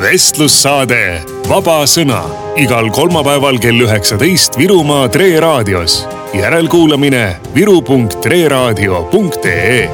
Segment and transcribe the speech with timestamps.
[0.00, 2.20] vestlussaade Vaba Sõna
[2.60, 6.08] igal kolmapäeval kell üheksateist Virumaa Tre raadios.
[6.32, 9.90] järelkuulamine viru.treraadio.ee.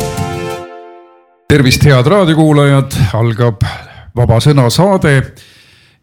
[1.48, 3.62] tervist, head raadiokuulajad, algab
[4.16, 5.32] Vaba Sõna saade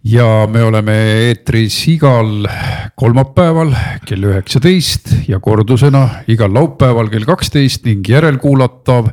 [0.04, 0.94] ja me oleme
[1.30, 2.48] eetris igal
[3.00, 3.72] kolmapäeval
[4.06, 9.08] kell üheksateist ja kordusena igal laupäeval kell kaksteist ning järelkuulatav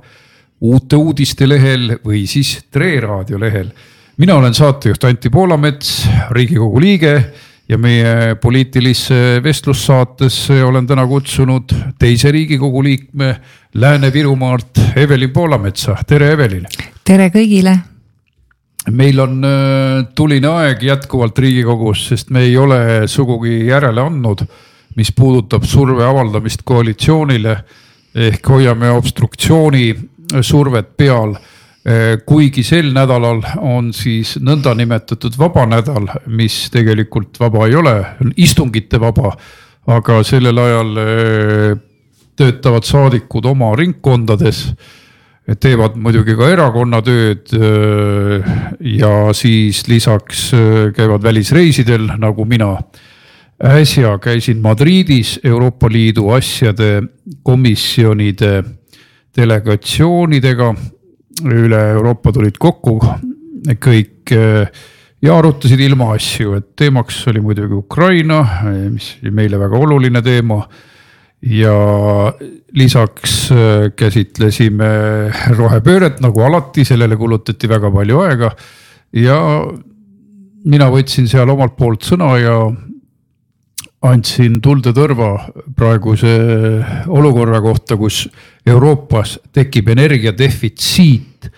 [0.61, 3.71] uute uudiste lehel või siis Tre raadio lehel
[4.21, 7.13] mina olen saatejuht Anti Poolamets, riigikogu liige
[7.69, 13.31] ja meie poliitilisse vestlussaatesse olen täna kutsunud teise riigikogu liikme
[13.75, 16.67] Lääne-Virumaalt Evelin Poolametsa, tere Evelin.
[17.05, 17.79] tere kõigile.
[18.91, 24.45] meil on äh, tuline aeg jätkuvalt riigikogus, sest me ei ole sugugi järele andnud,
[24.97, 27.57] mis puudutab surve avaldamist koalitsioonile
[28.15, 29.95] ehk hoiame obstruktsiooni
[30.43, 31.39] survet peal
[32.29, 39.01] kuigi sel nädalal on siis nõndanimetatud vaba nädal, mis tegelikult vaba ei ole, on istungite
[39.01, 39.37] vaba.
[39.91, 41.79] aga sellel ajal äh,
[42.37, 44.75] töötavad saadikud oma ringkondades,
[45.59, 48.53] teevad muidugi ka erakonnatööd äh,
[49.01, 50.51] ja siis lisaks
[50.97, 52.77] käivad välisreisidel, nagu mina.
[53.65, 57.03] äsja käisin Madridis Euroopa Liidu asjade
[57.43, 58.63] komisjonide
[59.37, 60.75] delegatsioonidega
[61.47, 62.99] üle Euroopa tulid kokku
[63.81, 64.83] kõik eh,
[65.23, 68.41] ja arutasid ilmaasju, et teemaks oli muidugi Ukraina,
[68.89, 70.63] mis oli meile väga oluline teema.
[71.41, 71.73] ja
[72.77, 74.91] lisaks eh, käsitlesime
[75.57, 78.51] rohepööret nagu alati, sellele kulutati väga palju aega
[79.17, 79.39] ja
[80.65, 82.57] mina võtsin seal omalt poolt sõna ja
[84.09, 85.33] andsin tulde tõrva
[85.77, 86.31] praeguse
[87.09, 88.25] olukorra kohta, kus
[88.67, 91.51] Euroopas tekib energiadefitsiit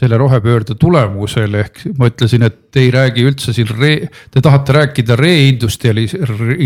[0.00, 4.72] selle rohepöörde tulemusel, ehk ma ütlesin, et te ei räägi üldse siin re-, te tahate
[4.78, 6.16] rääkida reindustrialis-,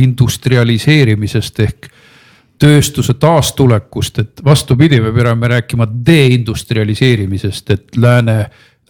[0.05, 1.89] industrialiseerimisest ehk
[2.63, 8.39] tööstuse taastulekust, et vastupidi, me peame rääkima deindustrialiseerimisest, et lääne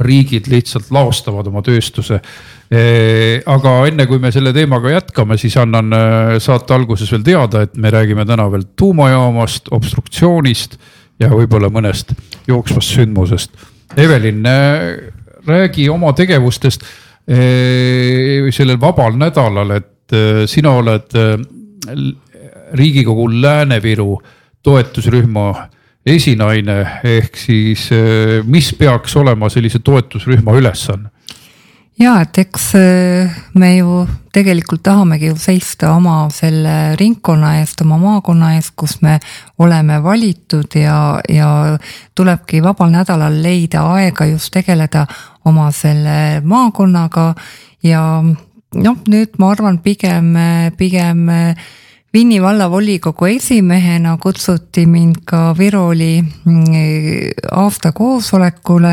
[0.00, 2.20] riigid lihtsalt laostavad oma tööstuse.
[3.46, 7.76] aga enne kui me selle teemaga jätkame, siis annan äh, saate alguses veel teada, et
[7.76, 10.78] me räägime täna veel tuumajaamast, obstruktsioonist
[11.22, 12.14] ja võib-olla mõnest
[12.48, 13.54] jooksvast sündmusest.
[13.96, 15.12] Evelin, äh,
[15.46, 16.86] räägi oma tegevustest
[17.24, 20.12] sellel vabal nädalal, et
[20.44, 21.14] sina oled
[22.76, 24.18] Riigikogu Lääne-Viru
[24.60, 25.46] toetusrühma
[26.06, 31.10] esinaine, ehk siis eh, mis peaks olema sellise toetusrühma ülesanne?
[31.98, 34.00] ja et eks eh, me ju
[34.34, 39.20] tegelikult tahamegi ju seista oma selle ringkonna eest, oma maakonna eest, kus me
[39.62, 41.50] oleme valitud ja, ja
[42.14, 45.06] tulebki vabal nädalal leida aega just tegeleda
[45.44, 47.30] oma selle maakonnaga
[47.86, 50.34] ja noh, nüüd ma arvan, pigem,
[50.76, 51.28] pigem
[52.14, 56.66] Vinni vallavolikogu esimehena kutsuti mind ka Viroli mm,
[57.50, 58.92] aasta koosolekule.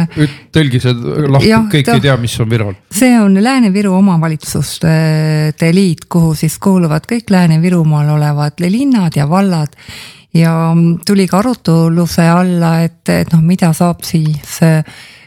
[0.50, 0.96] tõlgi see
[1.30, 2.74] lahti, kõik ta, ei tea, mis on Virol.
[2.90, 9.78] see on Lääne-Viru omavalitsuste liit, kuhu siis kuuluvad kõik Lääne-Virumaal olevad linnad ja vallad
[10.34, 10.74] ja
[11.06, 14.60] tuli ka arutluse alla, et, et noh, mida saab siis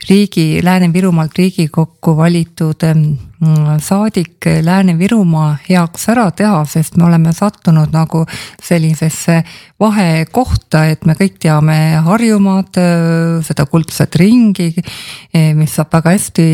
[0.09, 8.25] riigi, Lääne-Virumaalt Riigikokku valitud mm, saadik Lääne-Virumaa heaks ära teha, sest me oleme sattunud nagu
[8.63, 9.43] sellisesse
[9.81, 12.81] vahekohta, et me kõik teame Harjumaad,
[13.45, 14.73] seda kuldset ringi,
[15.57, 16.49] mis saab väga hästi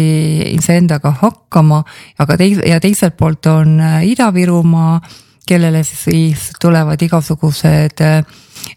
[0.54, 1.82] iseendaga hakkama,
[2.18, 5.00] aga teis- ja teiselt poolt on Ida-Virumaa,
[5.46, 8.04] kellele siis tulevad igasugused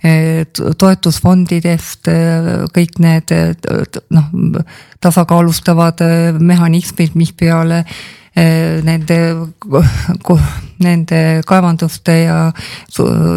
[0.04, 3.32] Eh, toetusfondidest eh, kõik need
[4.12, 4.28] noh,
[5.04, 6.04] tasakaalustavad
[6.40, 7.84] mehhanismid, mis peale
[8.34, 9.18] nende,
[10.82, 12.38] nende kaevanduste ja,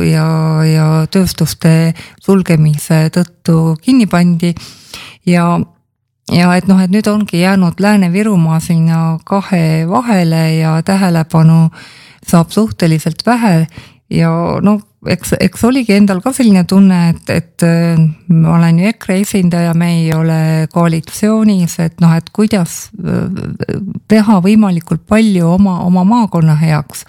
[0.08, 0.28] ja,
[0.64, 1.92] ja tööstuste
[2.24, 4.54] sulgemise tõttu kinni pandi.
[5.28, 5.44] ja,
[6.32, 11.68] ja et noh, et nüüd ongi jäänud Lääne-Virumaa sinna kahe vahele ja tähelepanu
[12.26, 13.66] saab suhteliselt vähe
[14.10, 14.30] ja
[14.62, 17.98] no eks, eks oligi endal ka selline tunne, et, et äh,
[18.32, 20.38] ma olen ju EKRE esindaja, me ei ole
[20.72, 23.26] koalitsioonis, et noh, et kuidas äh,
[24.10, 27.06] teha võimalikult palju oma, oma maakonna heaks.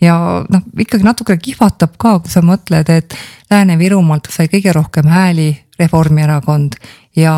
[0.00, 0.16] ja
[0.52, 3.16] noh, ikkagi natuke kihvatab ka, kui sa mõtled, et
[3.50, 6.76] Lääne-Virumaalt sai kõige rohkem hääli Reformierakond
[7.16, 7.32] ja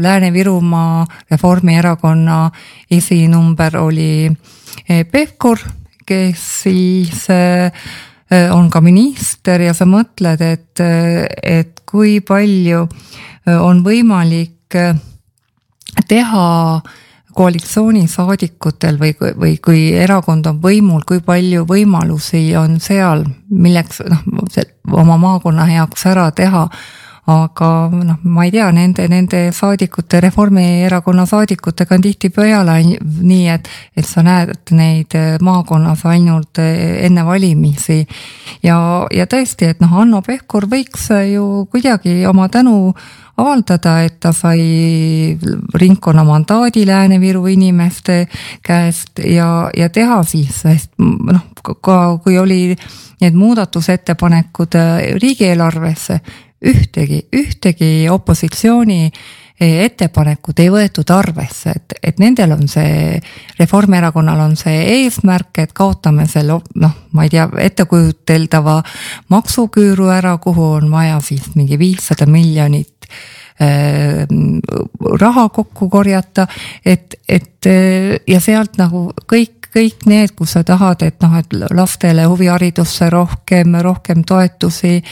[0.00, 2.50] Lääne-Virumaa Reformierakonna
[2.90, 5.60] esinumber oli äh, Pevkur,
[6.06, 7.26] kes siis
[8.32, 10.80] Äh, on ka minister ja sa mõtled, et,
[11.46, 14.96] et kui palju äh, on võimalik äh,
[16.10, 16.46] teha
[17.36, 24.26] koalitsioonisaadikutel või, või kui erakond on võimul, kui palju võimalusi on seal, milleks noh,
[24.90, 26.66] oma maakonna heaks ära teha
[27.26, 34.06] aga noh, ma ei tea, nende, nende saadikute, Reformierakonna saadikutega on tihtipeale nii, et, et
[34.06, 38.04] sa näed neid maakonnas ainult enne valimisi.
[38.62, 38.78] ja,
[39.10, 42.94] ja tõesti, et noh, Hanno Pevkur võiks ju kuidagi oma tänu
[43.36, 45.36] avaldada, et ta sai
[45.74, 48.26] ringkonna mandaadi Lääne-Viru inimeste
[48.64, 52.76] käest ja, ja teha siis, sest noh, ka kui oli
[53.20, 54.76] need muudatusettepanekud
[55.20, 56.20] riigieelarvesse,
[56.64, 59.00] ühtegi, ühtegi opositsiooni
[59.60, 63.20] eh, ettepanekut ei võetud arvesse, et, et nendel on see,
[63.58, 68.80] Reformierakonnal on see eesmärk, et kaotame selle noh, ma ei tea, ettekujuteldava
[69.32, 73.08] maksuküüru ära, kuhu on vaja siis mingi viissada miljonit
[73.60, 74.24] äh,
[75.20, 76.46] raha kokku korjata,
[76.84, 77.68] et, et
[78.28, 83.76] ja sealt nagu kõik kõik need, kus sa tahad, et noh, et lastele huviharidusse rohkem,
[83.84, 85.02] rohkem toetusi,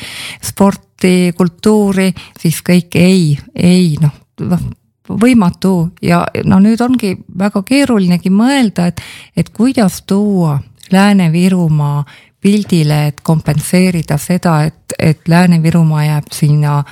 [0.41, 4.61] sport, sporti, kultuuri, siis kõik ei, ei noh, noh
[5.09, 5.91] võimatu.
[6.03, 9.01] Ja no nüüd ongi väga keerulinegi mõelda, et,
[9.37, 10.61] et kuidas tuua
[10.93, 12.05] Lääne-Virumaa
[12.41, 16.83] pildile, et kompenseerida seda, et, et Lääne-Virumaa jääb sinna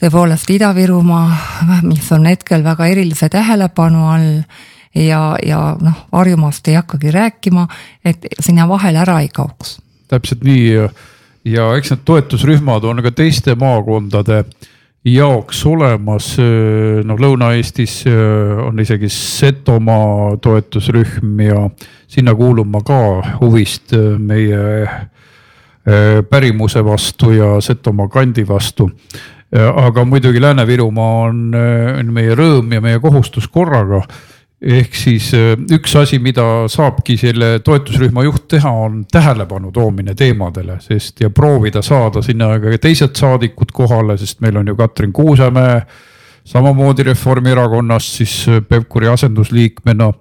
[0.00, 1.36] tõepoolest Ida-Virumaa,
[1.82, 4.42] mis on hetkel väga erilise tähelepanu all
[4.94, 7.66] ja, ja noh, Harjumaast ei hakkagi rääkima,
[8.04, 9.78] et sinna vahele ära ei kaoks.
[10.08, 10.68] täpselt nii
[11.44, 14.44] ja eks need toetusrühmad on ka teiste maakondade
[15.04, 16.30] jaoks olemas,
[17.04, 18.04] noh Lõuna-Eestis
[18.64, 21.66] on isegi Setomaa toetusrühm ja
[22.08, 23.00] sinna kuulun ma ka
[23.40, 24.88] huvist meie
[26.30, 28.90] pärimuse vastu ja Setomaa kandi vastu.
[29.54, 31.52] aga muidugi Lääne-Virumaa on
[32.12, 34.00] meie rõõm ja meie kohustus korraga
[34.64, 40.78] ehk siis äh, üks asi, mida saabki selle toetusrühma juht teha, on tähelepanu toomine teemadele,
[40.84, 45.82] sest ja proovida saada sinna ka teised saadikud kohale, sest meil on ju Katrin Kuusemäe
[46.48, 50.12] samamoodi Reformierakonnast siis äh, Pevkuri asendusliikmena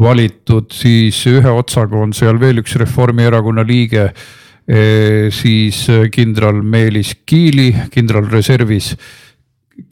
[0.00, 5.84] valitud, siis ühe otsaga on seal veel üks Reformierakonna liige, äh, siis
[6.14, 8.94] kindral Meelis Kiili kindralreservis,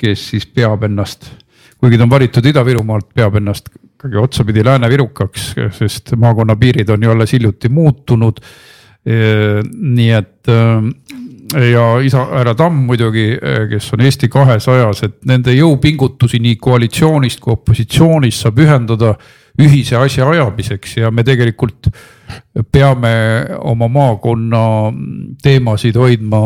[0.01, 1.29] kes siis peab ennast
[1.81, 3.71] kuigi ta on valitud Ida-Virumaalt, peab ennast
[4.01, 8.41] ikkagi otsapidi Lääne-Virukaks, sest maakonna piirid on ju alles hiljuti muutunud.
[9.73, 10.49] nii et
[11.73, 13.39] ja isa härra Tamm muidugi,
[13.71, 19.15] kes on Eesti kahesajas, et nende jõupingutusi nii koalitsioonist kui opositsioonist saab ühendada
[19.61, 21.89] ühise asja ajamiseks ja me tegelikult
[22.73, 23.15] peame
[23.59, 24.65] oma maakonna
[25.43, 26.43] teemasid hoidma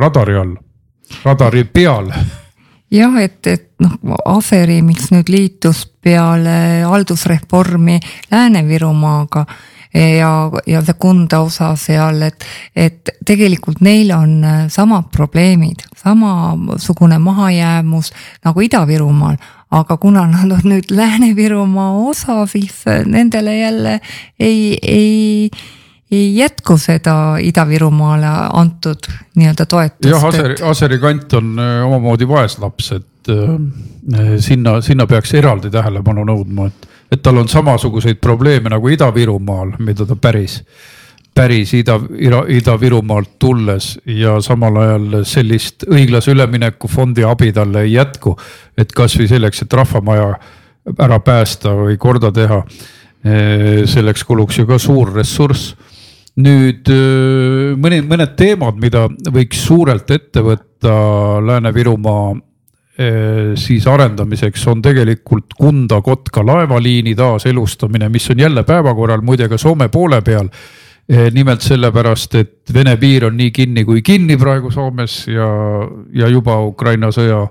[0.00, 0.56] radari all,
[1.24, 2.10] radari peal
[2.94, 3.98] jah, et, et noh,
[4.36, 7.98] Aseri, mis nüüd liitus peale haldusreformi
[8.32, 9.44] Lääne-Virumaaga
[9.94, 10.30] ja,
[10.66, 12.46] ja see Kunda osa seal, et,
[12.76, 14.40] et tegelikult neil on
[14.72, 18.12] samad probleemid, samasugune mahajäämus
[18.46, 19.38] nagu Ida-Virumaal,
[19.74, 24.00] aga kuna nad on nüüd Lääne-Virumaa osa, siis nendele jälle
[24.38, 25.50] ei, ei
[26.14, 30.10] ei jätku seda Ida-Virumaale antud nii-öelda toetust.
[30.10, 36.26] jah, Aseri, Aseri kant on äh, omamoodi vaeslaps, et äh, sinna, sinna peaks eraldi tähelepanu
[36.28, 40.60] nõudma, et, et tal on samasuguseid probleeme nagu Ida-Virumaal, mida ta päris,
[41.34, 47.96] päris Ida, Ida, Ida-Virumaalt tulles ja samal ajal sellist õiglase ülemineku fondi abi talle ei
[47.96, 48.36] jätku.
[48.78, 50.34] et kasvõi selleks, et rahvamaja
[50.98, 55.74] ära päästa või korda teha äh, selleks kuluks ju ka suur ressurss
[56.36, 56.88] nüüd
[57.78, 60.94] mõni, mõned teemad, mida võiks suurelt ette võtta
[61.44, 62.34] Lääne-Virumaa
[63.58, 70.22] siis arendamiseks on tegelikult Kunda-Kotka laevaliini taaselustamine, mis on jälle päevakorral muide ka Soome poole
[70.22, 70.48] peal.
[71.32, 75.48] nimelt sellepärast, et Vene piir on nii kinni kui kinni praegu Soomes ja,
[76.14, 77.42] ja juba Ukraina sõja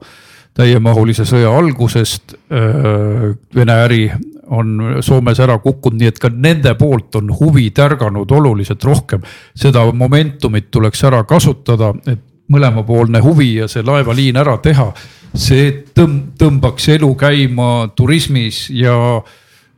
[0.58, 4.08] täiemahulise sõja algusest Vene äri
[4.48, 9.22] on Soomes ära kukkunud, nii et ka nende poolt on huvi tärganud oluliselt rohkem.
[9.56, 12.20] seda momentumit tuleks ära kasutada, et
[12.52, 14.92] mõlemapoolne huvi ja see laevaliin ära teha.
[15.34, 18.94] see tõmb-, tõmbaks elu käima turismis ja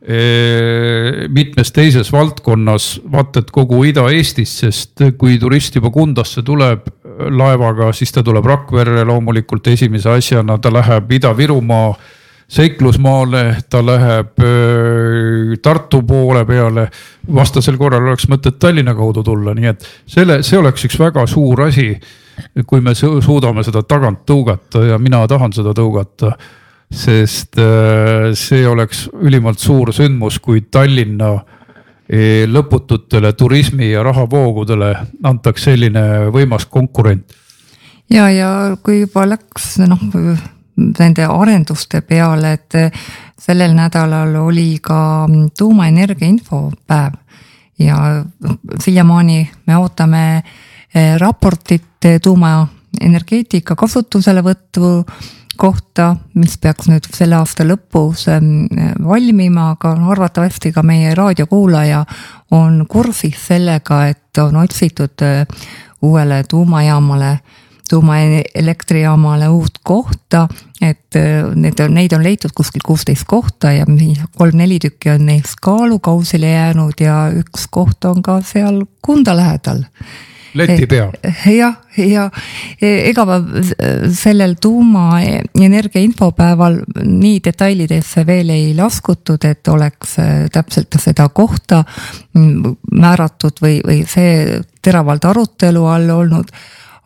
[0.02, 0.18] e,
[1.32, 8.12] mitmes teises valdkonnas, vaata et kogu Ida-Eestis, sest kui turist juba Kundasse tuleb laevaga, siis
[8.12, 11.94] ta tuleb Rakverre loomulikult esimese asjana, ta läheb Ida-Virumaa
[12.48, 14.42] seiklusmaale, ta läheb
[15.62, 16.88] Tartu poole peale.
[17.34, 21.62] vastasel korral oleks mõtet Tallinna kaudu tulla, nii et selle, see oleks üks väga suur
[21.66, 21.96] asi.
[22.66, 26.34] kui me suudame seda tagant tõugata ja mina tahan seda tõugata
[26.92, 27.58] sest
[28.36, 31.32] see oleks ülimalt suur sündmus, kui Tallinna
[32.46, 34.92] lõpututele turismi ja rahavoogudele
[35.26, 37.32] antaks selline võimas konkurent.
[38.10, 39.98] ja, ja kui juba läks noh
[40.76, 42.74] nende arenduste peale, et
[43.40, 45.26] sellel nädalal oli ka
[45.58, 47.14] tuumaenergia infopäev.
[47.78, 48.24] Ja
[48.80, 50.42] siiamaani me ootame
[50.94, 55.04] eh, raportit tuumaenergeetika kasutuselevõttu
[55.56, 62.04] kohta, mis peaks nüüd selle aasta lõpus mm, valmima, aga arvatavasti ka meie raadiokuulaja
[62.56, 65.44] on kursis sellega, et on otsitud eh,
[66.02, 67.38] uuele tuumajaamale
[67.90, 70.46] tuumaelektrijaamale uut kohta,
[70.80, 73.86] et äh, need on, neid on leitud kuskil kuusteist kohta ja
[74.36, 79.84] kolm-neli tükki on neist kaalukausile jäänud ja üks koht on ka seal Kunda lähedal
[80.56, 81.12] leti peal.
[81.50, 82.26] jah, ja
[82.82, 83.38] ega ma
[84.14, 91.82] sellel tuumaenergia infopäeval nii detailidesse veel ei laskutud, et oleks äh, täpselt seda kohta
[92.36, 96.52] määratud või, või see teravalt arutelu all olnud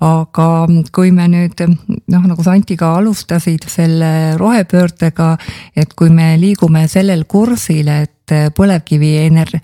[0.00, 0.46] aga
[0.94, 5.34] kui me nüüd noh, nagu sa Anti ka alustasid selle rohepöördega,
[5.76, 9.58] et kui me liigume sellel kursil, et põlevkivi ener-,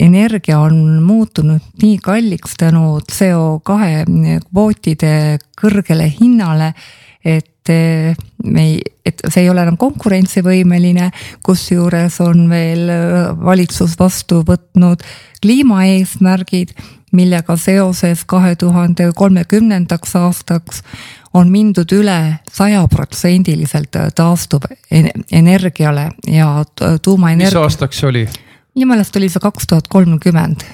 [0.00, 3.78] energia on muutunud nii kalliks tänu CO2
[4.50, 5.14] kvootide
[5.60, 6.72] kõrgele hinnale,
[7.24, 7.72] et
[8.46, 11.08] me ei, et see ei ole enam konkurentsivõimeline,
[11.42, 12.92] kusjuures on veel
[13.42, 15.02] valitsus vastu võtnud
[15.42, 16.76] kliimaeesmärgid
[17.12, 20.82] millega seoses kahe tuhande kolmekümnendaks aastaks
[21.34, 26.64] on mindud üle sajaprotsendiliselt taastuvenergiale ja
[27.02, 27.58] tuumaenergia.
[27.58, 28.26] mis aastaks see oli?
[28.74, 30.66] minu meelest oli see kaks tuhat kolmkümmend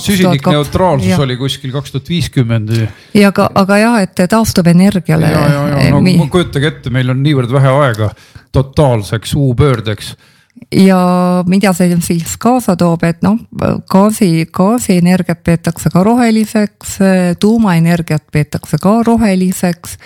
[0.00, 1.18] süsinikneutraalsus ja.
[1.18, 2.70] oli kuskil kaks tuhat viiskümmend.
[3.14, 5.30] ja aga, aga jah, et taastuvenergiale.
[5.30, 6.18] ja, ja, ja no mi...
[6.30, 8.10] kujutage ette, meil on niivõrd vähe aega
[8.52, 10.14] totaalseks U-pöördeks
[10.72, 11.00] ja
[11.46, 13.38] mida see siis kaasa toob, et noh,
[13.90, 16.98] gaasi, gaasienergiat peetakse ka roheliseks,
[17.40, 19.98] tuumaenergiat peetakse ka roheliseks.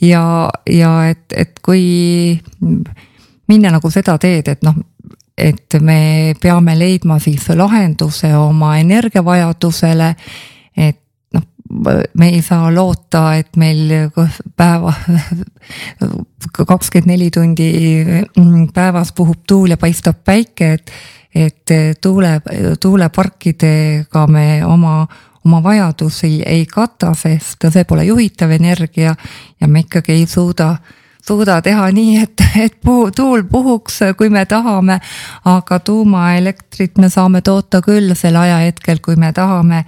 [0.00, 2.40] ja, ja et, et kui
[3.48, 4.76] minna nagu seda teed, et noh,
[5.40, 10.14] et me peame leidma siis lahenduse oma energiavajadusele,
[10.76, 11.00] et
[11.70, 14.10] me ei saa loota, et meil
[14.56, 14.92] päeva,
[16.66, 17.70] kakskümmend neli tundi
[18.74, 20.92] päevas puhub tuul ja paistab päike, et,
[21.34, 22.40] et tuule,
[22.80, 25.06] tuuleparkidega me oma,
[25.44, 29.14] oma vajadusi ei kata, sest see pole juhitav energia
[29.60, 30.74] ja me ikkagi ei suuda
[31.26, 34.98] suuda teha nii, et, et puhu, tuul puhuks, kui me tahame,
[35.44, 39.84] aga tuumaelektrit me saame toota küll sel ajahetkel, kui me tahame.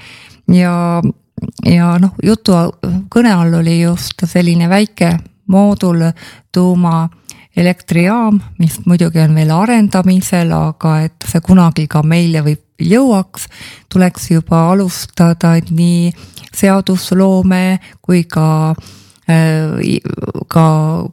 [0.52, 1.00] Ja
[1.66, 2.54] ja noh, jutu
[3.12, 5.12] kõne all oli just selline väike
[5.52, 6.04] moodul
[6.52, 13.46] tuumaelektrijaam, mis muidugi on veel arendamisel, aga et see kunagi ka meile võib jõuaks,
[13.92, 16.12] tuleks juba alustada nii
[16.52, 18.90] seadusloome kui ka äh,
[20.52, 20.64] ka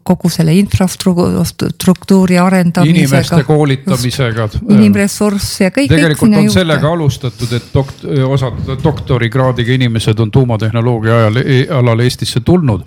[0.04, 2.98] kogu selle infrastruktuuri arendamisega.
[2.98, 4.50] inimeste koolitamisega.
[4.70, 5.92] inimressurss ja kõik.
[5.92, 6.56] tegelikult on juurde.
[6.60, 12.86] sellega alustatud, et dokt-, osad doktorikraadiga inimesed on tuumatehnoloogia ajal, e-, alal Eestisse tulnud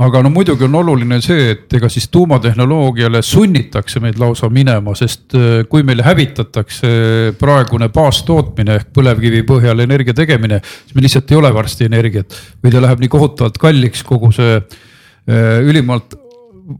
[0.00, 5.36] aga no muidugi on oluline see, et ega siis tuumatehnoloogiale sunnitakse meid lausa minema, sest
[5.36, 6.92] äh, kui meil hävitatakse
[7.40, 12.38] praegune baastootmine ehk põlevkivi põhjal energia tegemine, siis meil lihtsalt ei ole varsti energiat.
[12.62, 16.16] või ta läheb nii kohutavalt kalliks, kogu see äh, ülimalt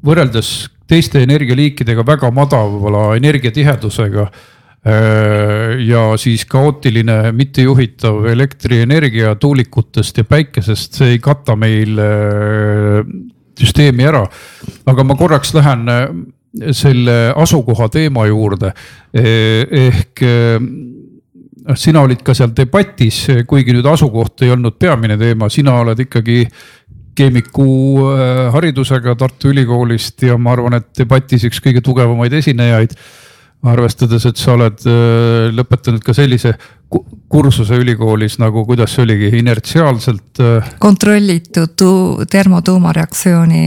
[0.06, 4.30] võrreldes teiste energialiikidega väga madala energiatihedusega
[5.86, 13.02] ja siis kaootiline mittejuhitav elektrienergia tuulikutest ja päikesest, see ei kata meil äh,
[13.60, 14.24] süsteemi ära.
[14.86, 16.06] aga ma korraks lähen äh,
[16.72, 18.72] selle asukoha teema juurde.
[19.14, 20.22] Ehk
[21.76, 26.42] sina olid ka seal debatis, kuigi nüüd asukoht ei olnud peamine teema, sina oled ikkagi
[27.14, 27.68] keemiku
[28.50, 32.96] haridusega Tartu Ülikoolist ja ma arvan, et debatis üks kõige tugevamaid esinejaid
[33.68, 36.54] arvestades, et sa oled äh, lõpetanud ka sellise
[37.30, 40.40] kursuse ülikoolis nagu, kuidas see oligi, inertsiaalselt?
[40.42, 43.60] Äh, kontrollitud tu-, termotuumareaktsiooni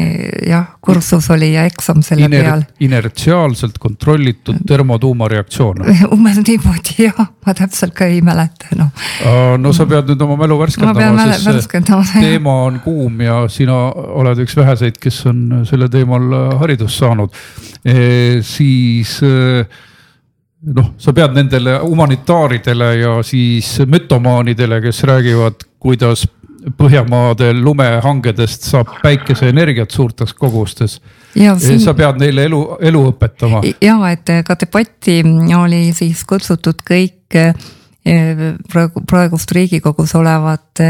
[0.49, 2.65] jah, kursus oli ja eksam selle Iner, peal.
[2.83, 8.91] inertsiaalselt kontrollitud termotuumareaktsioon umbes niimoodi jah, ma täpselt ka ei mäleta noh.
[9.63, 11.71] no sa pead nüüd oma mälu värskendama, sest
[12.17, 16.27] teema on kuum ja sina oled üks väheseid, kes on selle teemal
[16.59, 17.31] haridust saanud
[17.85, 18.43] e,.
[18.43, 19.63] siis e,
[20.63, 26.27] noh, sa pead nendele humanitaaridele ja siis mütomaanidele, kes räägivad, kuidas
[26.79, 31.01] Põhjamaade lumehangedest saab päikeseenergiat suurtes kogustes.
[31.35, 31.81] Siin...
[31.83, 33.59] sa pead neile elu, elu õpetama.
[33.83, 35.17] ja et ka debatti
[35.57, 37.35] oli siis kutsutud kõik
[38.71, 40.85] praegu, praegust riigikogus olevad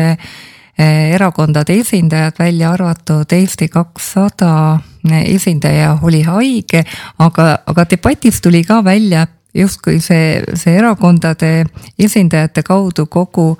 [0.78, 4.80] erakondade esindajad, välja arvatud Eesti kakssada
[5.26, 6.84] esindaja oli haige,
[7.18, 11.66] aga, aga debatis tuli ka välja justkui see, see erakondade
[12.00, 13.54] esindajate kaudu kogu,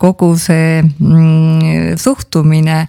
[0.00, 2.86] kogu see mm, suhtumine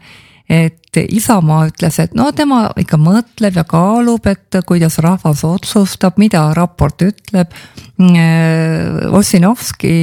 [0.49, 6.45] et Isamaa ütles, et no tema ikka mõtleb ja kaalub, et kuidas rahvas otsustab, mida
[6.55, 7.51] raport ütleb.
[7.97, 9.95] Mm, Ossinovski,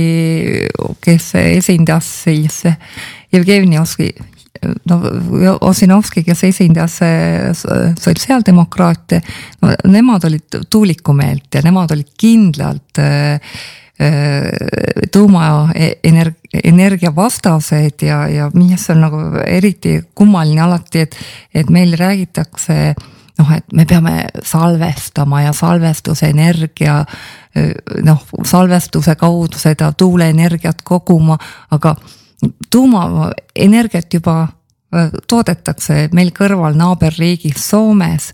[1.05, 2.63] kes esindas siis
[3.33, 4.11] Jevgeni Oski,
[4.61, 5.01] no
[5.61, 7.51] Ossinovski, kes esindas äh,
[8.01, 9.23] sotsiaaldemokraate,
[9.63, 13.33] no nemad olid tuuliku meelt ja nemad olid kindlalt äh,
[14.01, 21.17] äh, tuumaenergia, energia vastased ja, ja mis on nagu eriti kummaline alati, et,
[21.55, 22.79] et meil räägitakse
[23.39, 27.05] noh, et me peame salvestama ja salvestusenergia
[28.05, 31.39] noh, salvestuse kaudu seda tuuleenergiat koguma,
[31.73, 31.97] aga
[32.73, 38.33] tuumaenergiat juba äh, toodetakse meil kõrval naaberriigis Soomes,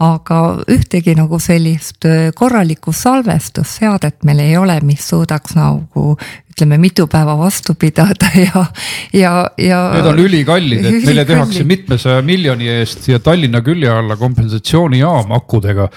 [0.00, 0.38] aga
[0.70, 6.14] ühtegi nagu sellist äh, korralikku salvestusseadet meil ei ole, mis suudaks nagu
[6.60, 8.64] ütleme, mitu päeva vastu pidada ja,
[9.12, 9.82] ja, ja.
[9.96, 15.88] Need on ülikallid, et meile tehakse mitmesaja miljoni eest siia Tallinna külje alla kompensatsioonijaam akudega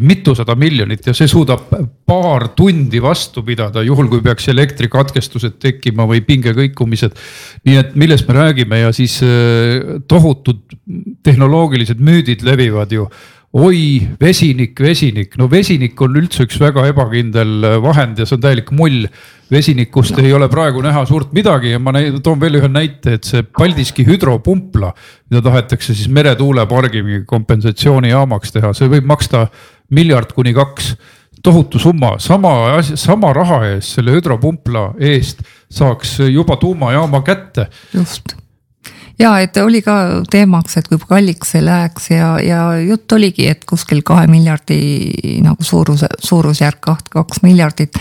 [0.00, 1.66] mitusada miljonit ja see suudab
[2.08, 7.18] paar tundi vastu pidada, juhul kui peaks elektrikatkestused tekkima või pingekõikumised.
[7.68, 10.64] nii et millest me räägime ja siis äh, tohutud
[11.22, 13.04] tehnoloogilised müüdid levivad ju
[13.52, 18.44] oi, vesinik, vesinik, no vesinik on üldse üks väga ebakindel äh, vahend ja see on
[18.46, 19.04] täielik mull.
[19.50, 20.24] Vesinikust no.
[20.24, 24.06] ei ole praegu näha suurt midagi ja ma toon veel ühe näite, et see Paldiski
[24.06, 24.92] hüdropumpla,
[25.30, 29.46] mida tahetakse siis meretuulepargi kompensatsioonijaamaks teha, see võib maksta
[29.96, 30.94] miljard kuni kaks
[31.42, 35.42] tohutu summa, sama asja, sama raha eest, selle hüdropumpla eest
[35.72, 37.68] saaks juba tuumajaama kätte.
[37.94, 38.36] just
[39.20, 39.96] ja et oli ka
[40.30, 44.80] teemaks, et kui kalliks see läheks ja, ja jutt oligi, et kuskil kahe miljardi
[45.44, 48.00] nagu suuruse, suurusjärk kaht, kaks miljardit.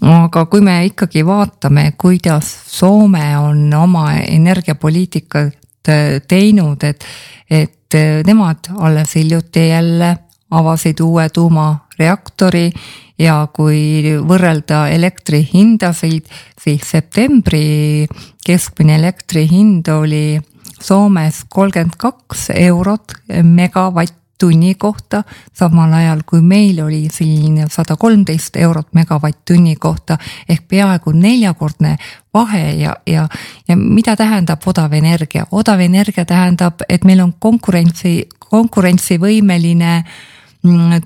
[0.00, 7.04] aga kui me ikkagi vaatame, kuidas Soome on oma energiapoliitikat äh, teinud, et,
[7.50, 10.16] et äh, nemad alles hiljuti jälle
[10.50, 12.70] avasid uue tuumareaktori
[13.18, 16.28] ja kui võrrelda elektri hindasid,
[16.60, 18.06] siis septembri
[18.46, 20.38] keskmine elektri hind oli
[20.76, 25.22] Soomes kolmkümmend kaks eurot megavatt-tunni kohta,
[25.56, 31.96] samal ajal kui meil oli siin sada kolmteist eurot megavatt-tunni kohta ehk peaaegu neljakordne
[32.34, 33.24] vahe ja, ja,
[33.68, 35.46] ja mida tähendab odav energia?
[35.50, 40.35] odav energia tähendab, et meil on konkurentsi, konkurentsivõimeline äh,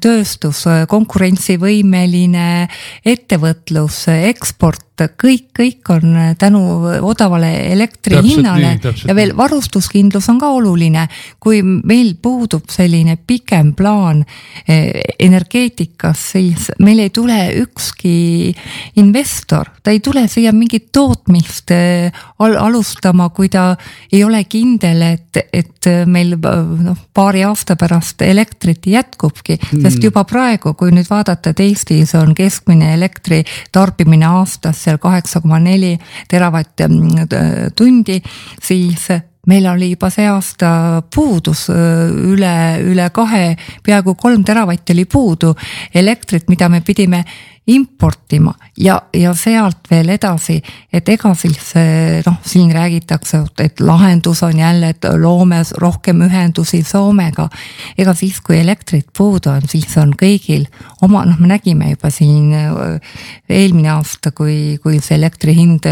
[0.01, 2.69] tööstus, konkurentsivõimeline
[3.05, 6.61] ettevõtlus, eksport, kõik, kõik on tänu
[7.07, 11.07] odavale elektri täpselt hinnale nii, ja veel varustuskindlus on ka oluline.
[11.41, 14.25] kui meil puudub selline pikem plaan
[14.69, 18.55] eh, energeetikas, siis meil ei tule ükski
[18.97, 23.77] investor, ta ei tule siia mingit tootmist eh, al alustama, kui ta
[24.13, 29.59] ei ole kindel, et, et meil noh, paari aasta pärast elektrit jätkubki.
[29.83, 35.41] Sest juba praegu, kui nüüd vaadata, et Eestis on keskmine elektri tarbimine aastas seal kaheksa
[35.41, 35.95] koma neli
[36.29, 38.21] teravatt-tundi,
[38.63, 39.09] siis
[39.51, 43.55] meil oli juba see aasta puudus üle, üle kahe,
[43.87, 45.55] peaaegu kolm teravatti oli puudu
[45.95, 47.25] elektrit, mida me pidime
[47.71, 50.59] importima ja, ja sealt veel edasi,
[50.93, 51.73] et ega siis
[52.27, 57.49] noh, siin räägitakse, et lahendus on jälle, et loome rohkem ühendusi Soomega.
[57.99, 60.67] ega siis, kui elektrit puudu on, siis on kõigil
[61.03, 62.51] oma, noh, me nägime juba siin
[63.49, 65.87] eelmine aasta, kui, kui see elektri hind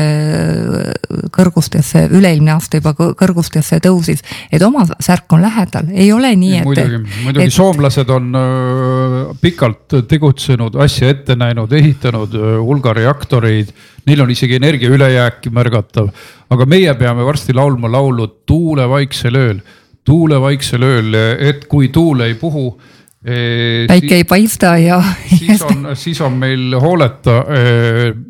[1.35, 6.69] kõrgustesse, üle-eelmine aasta juba kõrgustesse tõusis, et oma särk on lähedal, ei ole nii, et.
[6.69, 13.73] muidugi, muidugi et, soomlased on öö, pikalt tegutsenud, asja ette näinud teinud, ehitanud hulga reaktoreid,
[14.07, 16.11] neil on isegi energia ülejääki märgatav.
[16.51, 19.61] aga meie peame varsti laulma laulu Tuule vaiksel ööl,
[20.05, 22.81] tuule vaiksel ööl, et kui tuul ei puhu
[23.89, 25.03] päike ei paista ja.
[25.29, 27.45] siis on, siis on meil hooleta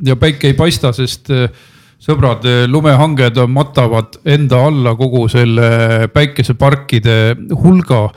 [0.04, 1.30] ja päike ei paista, sest
[2.02, 8.08] sõbrad, lumehanged matavad enda alla kogu selle päikeseparkide hulga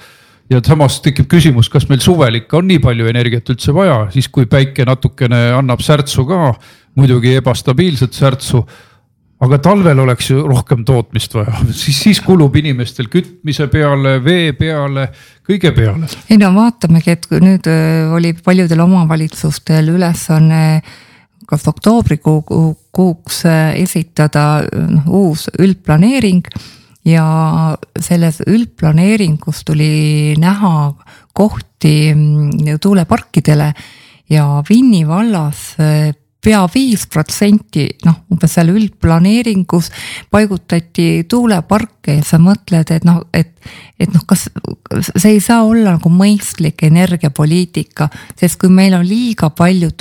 [0.51, 4.27] ja samas tekib küsimus, kas meil suvel ikka on nii palju energiat üldse vaja, siis
[4.33, 6.53] kui päike natukene annab särtsu ka,
[6.99, 8.65] muidugi ebastabiilset särtsu.
[9.41, 15.07] aga talvel oleks ju rohkem tootmist vaja, siis, siis kulub inimestel kütmise peale, vee peale,
[15.47, 16.09] kõige peale.
[16.29, 20.81] ei no vaatamegi, et nüüd äh, oli paljudel omavalitsustel ülesanne
[21.47, 26.45] kas oktoobrikuuks äh, esitada noh uus üldplaneering
[27.05, 27.25] ja
[27.99, 30.73] selles üldplaneeringus tuli näha
[31.33, 33.71] kohti mm, tuuleparkidele
[34.29, 36.11] ja Vinni vallas äh,
[36.41, 39.91] pea viis protsenti, noh, umbes seal üldplaneeringus
[40.33, 43.51] paigutati tuuleparke ja sa mõtled, et noh, et,
[44.01, 44.47] et noh, kas
[45.11, 48.09] see ei saa olla nagu mõistlik energiapoliitika,
[48.39, 49.91] sest kui meil on liiga palju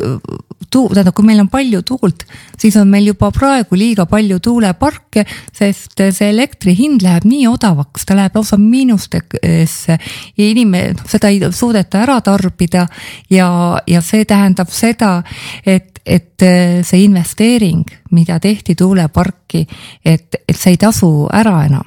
[0.72, 2.24] tuu-, tähendab, kui meil on palju tuult,
[2.58, 8.06] siis on meil juba praegu liiga palju tuuleparke, sest see elektri hind läheb nii odavaks,
[8.06, 9.98] ta läheb lausa miinustesse.
[10.36, 12.86] Ja inimene, noh seda ei suudeta ära tarbida
[13.30, 13.50] ja,
[13.86, 15.20] ja see tähendab seda,
[15.66, 16.42] et et
[16.82, 17.84] see investeering,
[18.16, 19.66] mida tehti tuuleparki,
[20.02, 21.84] et, et see ei tasu ära enam.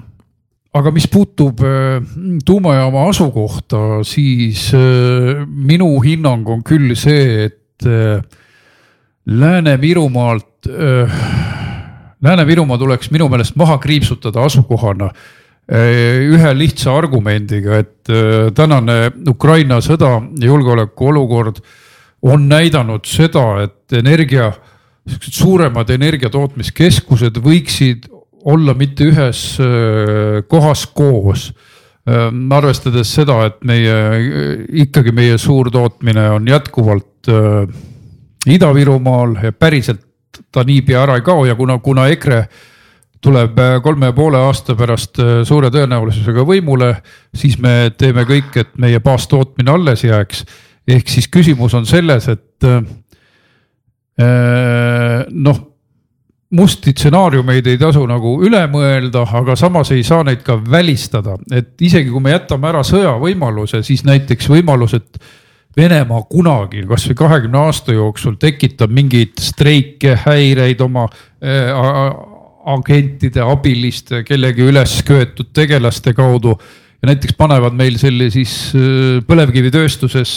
[0.74, 2.00] Aga mis puutub äh,
[2.46, 8.24] tuumajaama asukohta, siis äh, minu hinnang on küll see, et äh,
[9.26, 10.68] Lääne-Virumaalt,
[12.22, 15.10] Lääne-Virumaa tuleks minu meelest maha kriipsutada asukohana
[15.72, 18.12] ühe lihtsa argumendiga, et
[18.56, 21.62] tänane Ukraina sõda ja julgeolekuolukord
[22.28, 24.52] on näidanud seda, et energia,
[25.08, 28.10] siuksed suuremad energiatootmiskeskused võiksid
[28.44, 29.46] olla mitte ühes
[30.52, 31.54] kohas koos.
[32.04, 33.96] Arvestades seda, et meie
[34.84, 37.32] ikkagi meie suurtootmine on jätkuvalt
[38.50, 40.02] Ida-Virumaal päriselt
[40.52, 42.44] ta niipea ära ei kao ja kuna, kuna EKRE
[43.24, 46.96] tuleb äh, kolme ja poole aasta pärast suure tõenäosusega võimule,
[47.36, 50.44] siis me teeme kõik, et meie baastootmine alles jääks.
[50.88, 52.84] Ehk siis küsimus on selles, et äh,
[55.32, 55.62] noh,
[56.54, 61.82] musti stsenaariumeid ei tasu nagu üle mõelda, aga samas ei saa neid ka välistada, et
[61.82, 65.18] isegi kui me jätame ära sõjavõimaluse, siis näiteks võimalus, et
[65.74, 71.72] Venemaa kunagi, kasvõi kahekümne aasta jooksul tekitab mingeid streike, häireid oma äh,
[72.70, 76.54] agentide, abiliste, kellegi üles köetud tegelaste kaudu.
[77.02, 80.36] Ja näiteks panevad meil selle siis äh, põlevkivitööstuses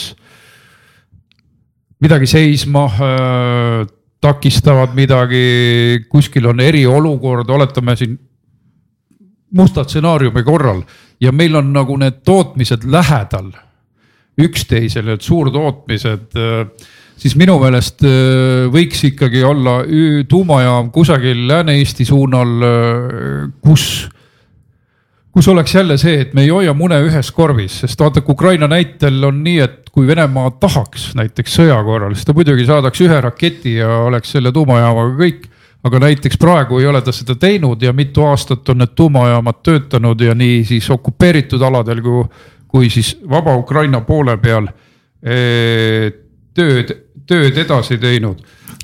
[2.01, 3.85] midagi seisma, äh,
[4.25, 8.17] takistavad midagi, kuskil on eriolukord, oletame siin
[9.53, 10.81] musta stsenaariumi korral.
[11.21, 13.53] Ja meil on nagu need tootmised lähedal
[14.43, 19.79] üksteisele, need suurtootmised, äh, siis minu meelest äh, võiks ikkagi olla
[20.29, 22.59] tuumajaam kusagil Lääne-Eesti suunal,
[23.65, 23.89] kus
[25.37, 29.21] kus oleks jälle see, et me ei hoia mune ühes korvis, sest vaadake Ukraina näitel
[29.29, 33.75] on nii, et kui Venemaa tahaks näiteks sõja korral, siis ta muidugi saadaks ühe raketi
[33.77, 35.45] ja oleks selle tuumajaamaga kõik.
[35.87, 40.21] aga näiteks praegu ei ole ta seda teinud ja mitu aastat on need tuumajaamad töötanud
[40.21, 42.25] ja nii siis okupeeritud aladel kui,
[42.77, 44.69] kui siis vaba Ukraina poole peal
[45.25, 46.13] eh,
[46.53, 46.93] tööd,
[47.27, 48.43] tööd edasi teinud.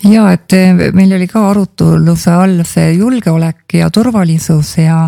[0.09, 5.05] Ja et eh, meil oli ka arutluse all see julgeolek ja turvalisus ja,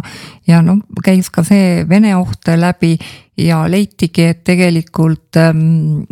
[0.46, 2.92] ja noh, käis ka see Vene oht läbi
[3.40, 6.04] ja leitigi, et tegelikult ähm,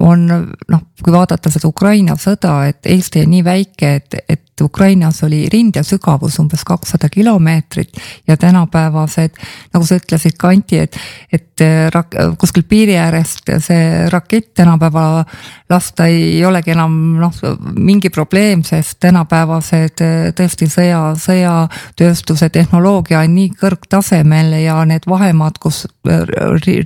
[0.00, 5.22] on noh, kui vaadata seda Ukraina sõda, et Eesti on nii väike, et, et Ukrainas
[5.22, 9.36] oli rinde sügavus umbes kakssada kilomeetrit ja tänapäevased,
[9.74, 10.96] nagu sa ütlesid ka Anti, et,
[11.32, 15.24] et äh, rak, kuskil piiri äärest see rakett tänapäeva
[15.70, 17.40] lasta ei olegi enam noh,
[17.76, 25.60] mingi probleem, sest tänapäevased äh, tõesti sõja, sõjatööstuse tehnoloogia on nii kõrgtasemel ja need vahemaad,
[25.60, 26.24] kus äh,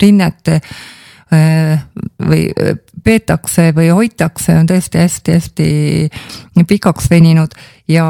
[0.00, 0.59] rinnet
[1.31, 2.51] või
[3.05, 7.55] peetakse või hoitakse, on tõesti hästi-hästi pikaks veninud.
[7.88, 8.05] Ja,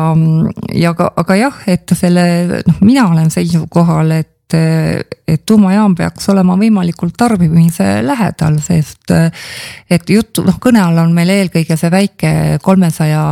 [0.74, 2.24] ja aga, aga jah, et selle
[2.66, 10.40] noh, mina olen seisukohal, et et tuumajaam peaks olema võimalikult tarbimise lähedal, sest et jutt,
[10.42, 13.28] noh kõne all on meil eelkõige see väike kolmesaja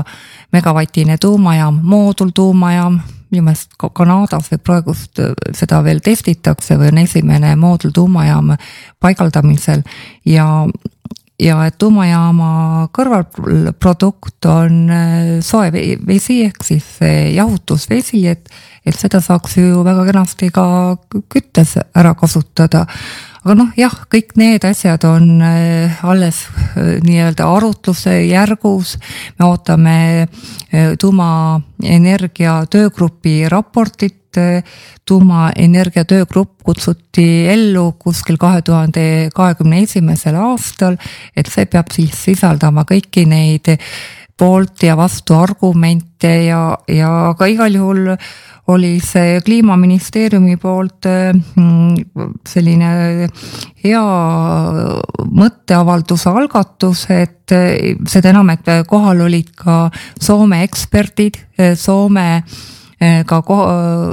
[0.55, 5.21] megavatine tuumajaam, moodultuumajaam minu meelest Kanadas või praegust
[5.57, 8.55] seda veel testitakse või on esimene moodultuumajaam
[9.01, 9.83] paigaldamisel
[10.27, 10.49] ja
[11.39, 16.87] ja et tuumajaama kõrvalprodukt on äh, soe vesi ehk siis
[17.35, 18.51] jahutusvesi, et,
[18.87, 20.65] et seda saaks ju väga kenasti ka
[21.31, 22.87] küttes ära kasutada
[23.49, 26.43] aga noh, jah, kõik need asjad on äh, alles
[26.77, 28.99] äh, nii-öelda arutluse järgus.
[29.39, 29.97] me ootame
[30.29, 34.15] äh, tuumaenergia töögrupi raportit.
[35.09, 40.99] tuumaenergia töögrupp kutsuti ellu kuskil kahe tuhande kahekümne esimesel aastal,
[41.35, 43.73] et see peab siis sisaldama kõiki neid
[44.39, 48.13] poolt ja vastu argumente ja, ja aga igal juhul
[48.69, 52.91] oli see kliimaministeeriumi poolt mm, selline
[53.85, 54.03] hea
[55.41, 57.55] mõtteavalduse algatus, et
[58.09, 59.87] seda enam, et kohal olid ka
[60.21, 61.41] Soome eksperdid,
[61.79, 62.43] Soome
[62.99, 63.43] ka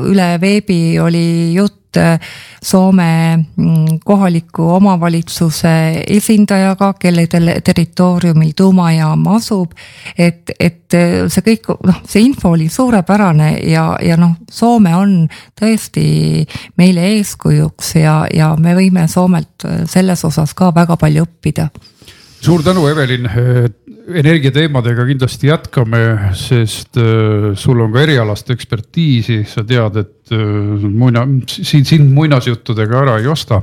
[0.05, 2.19] üle veebi oli jutt Äh,
[2.65, 7.27] Soome mm, kohaliku omavalitsuse esindajaga, kelle
[7.63, 9.71] territooriumil tuumajaam asub.
[10.17, 15.13] et, et äh, see kõik, noh, see info oli suurepärane ja, ja noh, Soome on
[15.61, 16.45] tõesti
[16.77, 21.69] meile eeskujuks ja, ja me võime Soomelt äh, selles osas ka väga palju õppida.
[22.45, 23.25] Suur tänu, Evelin
[24.05, 26.01] energiateemadega kindlasti jätkame,
[26.37, 33.01] sest äh, sul on ka erialast ekspertiisi, sa tead, et äh, muina, siin sind muinasjuttudega
[33.01, 33.61] ära ei osta.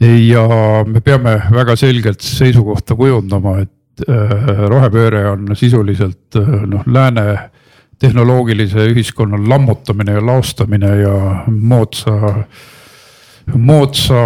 [0.00, 0.46] ja
[0.84, 7.50] me peame väga selgelt seisukohta kujundama, et äh, rohepööre on sisuliselt noh, lääne
[7.98, 12.44] tehnoloogilise ühiskonna lammutamine ja laostamine ja moodsa
[13.54, 14.18] moodsa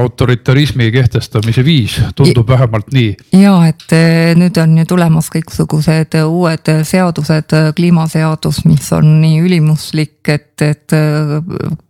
[0.00, 3.14] autoritarismi kehtestamise viis, tundub ja, vähemalt nii.
[3.38, 10.18] ja et eh, nüüd on ju tulemas kõiksugused uued seadused, kliimaseadus, mis on nii ülimuslik,
[10.28, 10.98] et, et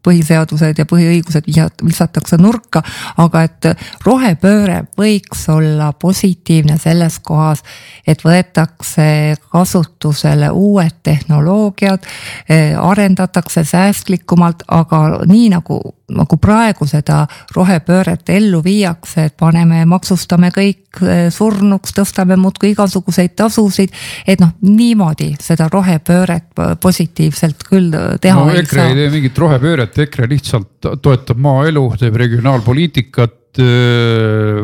[0.05, 1.49] põhiseadused ja põhiõigused
[1.85, 2.83] visatakse nurka.
[3.17, 3.67] aga et
[4.05, 7.63] rohepööre võiks olla positiivne selles kohas,
[8.07, 12.07] et võetakse kasutusele uued tehnoloogiad,
[12.49, 15.81] eh, arendatakse säästlikumalt, aga nii nagu
[16.13, 17.23] nagu praegu seda
[17.57, 23.95] rohepööret ellu viiakse, et paneme, maksustame kõik eh, surnuks, tõstame muudkui igasuguseid tasusid.
[24.27, 28.67] et noh, niimoodi seda rohepööret positiivselt küll teha no, ei saa.
[28.67, 33.63] EKRE ei tee mingit rohepööret, EKRE lihtsalt toetab maaelu, teeb regionaalpoliitikat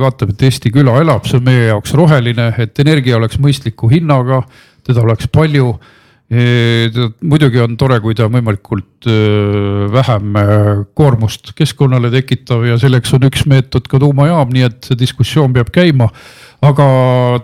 [0.01, 4.43] vaatab, et Eesti küla elab, see on meie jaoks roheline, et energia oleks mõistliku hinnaga,
[4.87, 5.75] teda oleks palju
[6.31, 9.07] muidugi on tore, kui ta võimalikult
[9.91, 10.37] vähem
[10.95, 15.73] koormust keskkonnale tekitab ja selleks on üks meetod ka tuumajaam, nii et see diskussioon peab
[15.75, 16.07] käima.
[16.63, 16.87] aga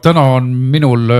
[0.04, 1.10] täna on minul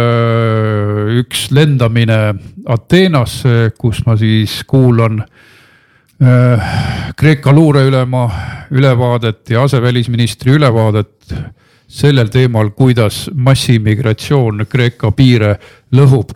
[1.18, 5.24] üks lendamine Ateenasse, kus ma siis kuulan
[7.16, 8.30] Kreeka luureülema
[8.70, 11.34] ülevaadet ja asevälisministri ülevaadet
[11.88, 15.56] sellel teemal, kuidas massiimmigratsioon Kreeka piire
[15.92, 16.32] lõhub.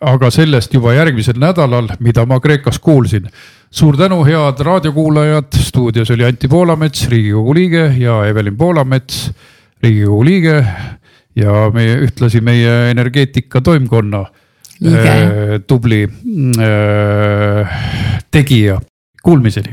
[0.00, 3.28] Aga sellest juba järgmisel nädalal, mida ma Kreekas kuulsin.
[3.70, 9.30] suur tänu, head raadiokuulajad, stuudios oli Anti Poolamets, riigikogu liige ja Evelin Poolamets,
[9.82, 10.66] riigikogu liige.
[11.36, 14.26] Ja meie ühtlasi meie energeetika toimkonna
[14.86, 16.08] äh, tubli
[16.58, 17.66] äh,
[18.30, 18.80] tegija.
[19.22, 19.72] Kuulmiseni.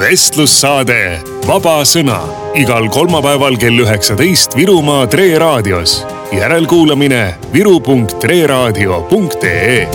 [0.00, 2.20] vestlussaade Vaba Sõna
[2.56, 9.88] igal kolmapäeval kell üheksateist Virumaa Tre raadios järelkuulamine viru.reeraadio.ee